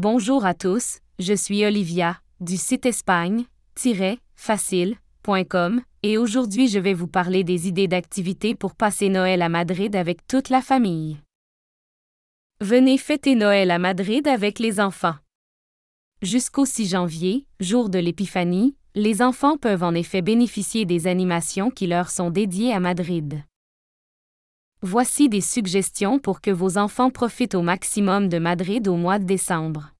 [0.00, 7.42] Bonjour à tous, je suis Olivia, du site espagne-facile.com, et aujourd'hui je vais vous parler
[7.42, 11.16] des idées d'activités pour passer Noël à Madrid avec toute la famille.
[12.60, 15.16] Venez fêter Noël à Madrid avec les enfants.
[16.22, 21.88] Jusqu'au 6 janvier, jour de l'Épiphanie, les enfants peuvent en effet bénéficier des animations qui
[21.88, 23.42] leur sont dédiées à Madrid.
[24.82, 29.24] Voici des suggestions pour que vos enfants profitent au maximum de Madrid au mois de
[29.24, 29.92] décembre.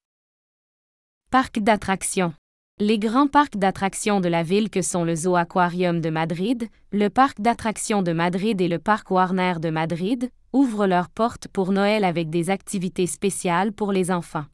[1.32, 2.32] Parc d'attractions.
[2.78, 7.08] Les grands parcs d'attractions de la ville que sont le Zoo Aquarium de Madrid, le
[7.08, 12.04] Parc d'attractions de Madrid et le Parc Warner de Madrid ouvrent leurs portes pour Noël
[12.04, 14.46] avec des activités spéciales pour les enfants.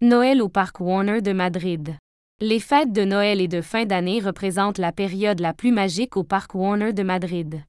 [0.00, 1.94] Noël au Parc Warner de Madrid.
[2.40, 6.24] Les fêtes de Noël et de fin d'année représentent la période la plus magique au
[6.24, 7.62] Parc Warner de Madrid.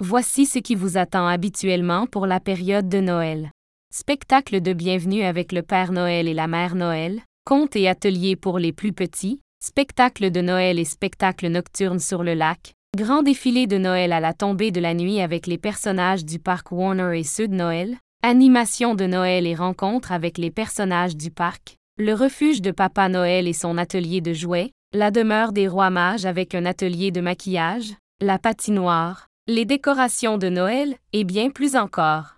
[0.00, 3.50] Voici ce qui vous attend habituellement pour la période de Noël.
[3.92, 8.60] Spectacle de bienvenue avec le Père Noël et la Mère Noël, contes et ateliers pour
[8.60, 13.76] les plus petits, spectacle de Noël et spectacle nocturne sur le lac, grand défilé de
[13.76, 17.48] Noël à la tombée de la nuit avec les personnages du parc Warner et ceux
[17.48, 23.08] Noël, animation de Noël et rencontres avec les personnages du parc, le refuge de Papa
[23.08, 27.20] Noël et son atelier de jouets, la demeure des rois mages avec un atelier de
[27.20, 32.36] maquillage, la patinoire, les décorations de Noël et bien plus encore.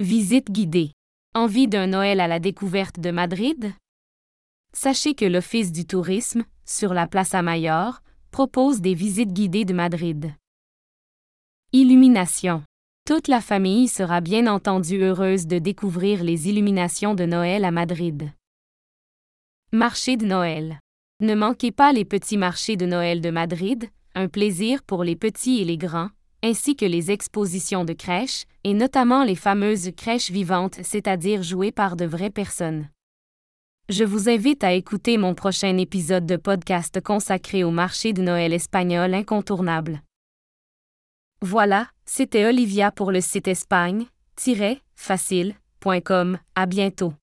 [0.00, 0.90] Visite guidée.
[1.32, 3.72] Envie d'un Noël à la découverte de Madrid?
[4.72, 10.34] Sachez que l'Office du tourisme, sur la Plaza Mayor, propose des visites guidées de Madrid.
[11.72, 12.64] Illumination.
[13.06, 18.32] Toute la famille sera bien entendu heureuse de découvrir les illuminations de Noël à Madrid.
[19.70, 20.80] Marché de Noël.
[21.20, 25.60] Ne manquez pas les petits marchés de Noël de Madrid, un plaisir pour les petits
[25.60, 26.10] et les grands,
[26.42, 31.96] ainsi que les expositions de crèches, et notamment les fameuses crèches vivantes, c'est-à-dire jouées par
[31.96, 32.88] de vraies personnes.
[33.88, 38.52] Je vous invite à écouter mon prochain épisode de podcast consacré au marché de Noël
[38.52, 40.02] espagnol incontournable.
[41.42, 46.38] Voilà, c'était Olivia pour le site espagne-facile.com.
[46.54, 47.19] À bientôt.